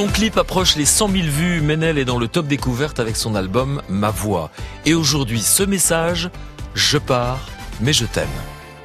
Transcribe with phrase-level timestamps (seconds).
[0.00, 1.60] Son clip approche les 100 000 vues.
[1.60, 4.50] Menel est dans le top découverte avec son album Ma Voix.
[4.86, 6.30] Et aujourd'hui, ce message,
[6.72, 7.46] je pars,
[7.82, 8.26] mais je t'aime.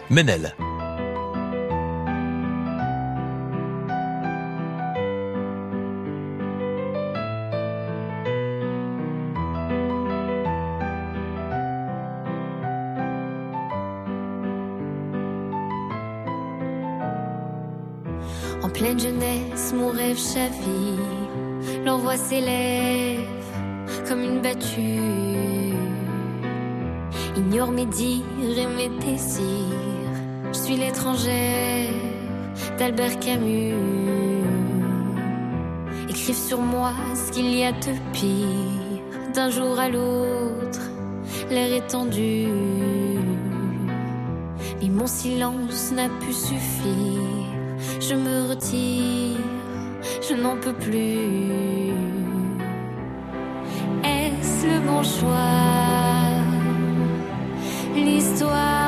[0.10, 0.54] Menel.
[18.64, 21.84] En pleine jeunesse, mon rêve chavire.
[21.86, 23.22] L'envoi s'élève
[24.08, 25.76] comme une battue.
[27.38, 29.46] Ignore mes dires et mes désirs.
[30.52, 31.94] Je suis l'étrangère
[32.80, 33.74] d'Albert Camus.
[36.10, 39.02] Écrive sur moi ce qu'il y a de pire.
[39.34, 40.82] D'un jour à l'autre,
[41.50, 42.48] l'air est tendu.
[44.82, 47.36] Mais mon silence n'a pu suffire
[48.00, 49.38] je me retire,
[50.28, 51.94] je n'en peux plus.
[54.04, 55.66] Est-ce le bon choix?
[57.96, 58.85] L'histoire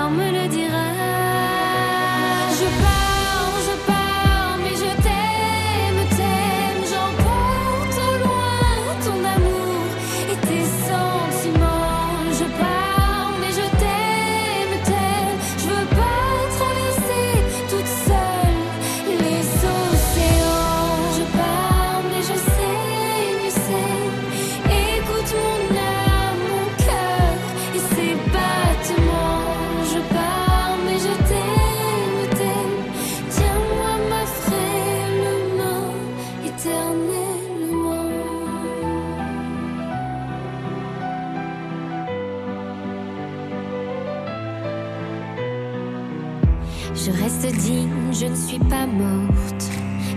[46.95, 49.69] Je reste digne, je ne suis pas morte,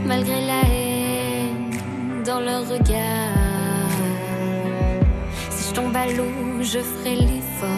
[0.07, 3.91] malgré la haine dans leur regard.
[5.51, 7.69] Si je tombe à l'eau, je ferai l'effort,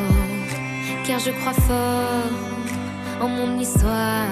[1.06, 2.30] car je crois fort
[3.20, 4.26] en mon histoire.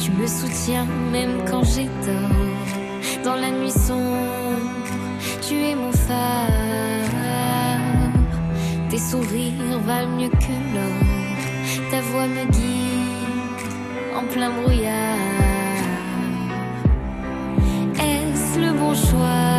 [0.00, 4.58] Tu me soutiens même quand j'ai tort, dans la nuit sombre,
[5.46, 6.48] tu es mon phare.
[8.88, 11.17] Tes sourires valent mieux que l'or
[11.90, 13.68] ta voix me guide
[14.14, 15.18] en plein brouillard.
[17.94, 19.58] Est-ce le bon choix?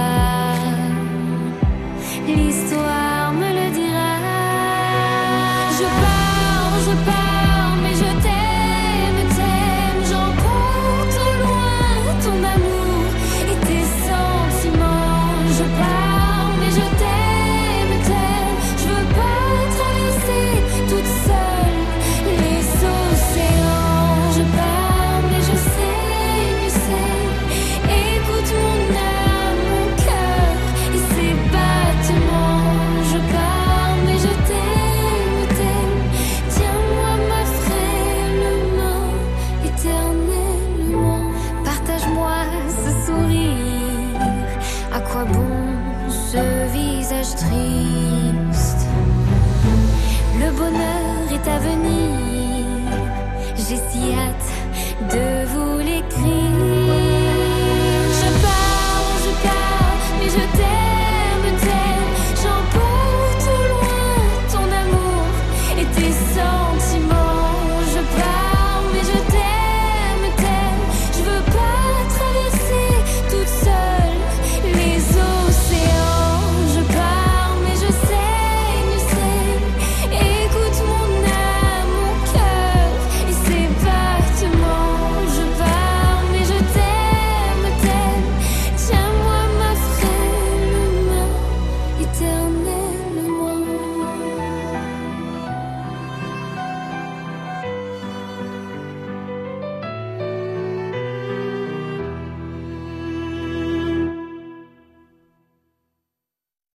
[54.09, 56.28] de vous l'écrire.